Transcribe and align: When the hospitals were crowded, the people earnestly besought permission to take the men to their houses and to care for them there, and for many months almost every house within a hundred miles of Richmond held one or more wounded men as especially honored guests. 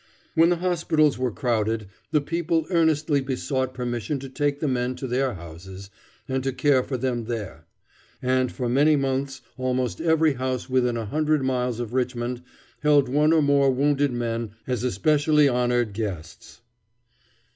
When 0.33 0.49
the 0.49 0.55
hospitals 0.55 1.19
were 1.19 1.29
crowded, 1.31 1.85
the 2.09 2.21
people 2.21 2.65
earnestly 2.71 3.21
besought 3.21 3.75
permission 3.75 4.17
to 4.21 4.29
take 4.29 4.59
the 4.59 4.67
men 4.67 4.95
to 4.95 5.05
their 5.05 5.35
houses 5.35 5.91
and 6.27 6.43
to 6.43 6.51
care 6.51 6.81
for 6.81 6.97
them 6.97 7.25
there, 7.25 7.67
and 8.19 8.51
for 8.51 8.67
many 8.67 8.95
months 8.95 9.43
almost 9.59 10.01
every 10.01 10.33
house 10.33 10.67
within 10.67 10.97
a 10.97 11.05
hundred 11.05 11.43
miles 11.43 11.79
of 11.79 11.93
Richmond 11.93 12.41
held 12.81 13.09
one 13.09 13.31
or 13.31 13.43
more 13.43 13.69
wounded 13.69 14.11
men 14.11 14.53
as 14.65 14.83
especially 14.83 15.47
honored 15.47 15.93
guests. 15.93 16.61